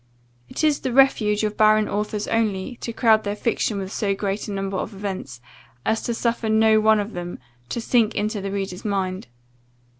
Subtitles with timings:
[0.49, 4.47] It is the refuge of barren authors only, to crowd their fictions with so great
[4.47, 5.41] a number of events,
[5.85, 7.37] as to suffer no one of them
[7.69, 9.27] to sink into the reader's mind.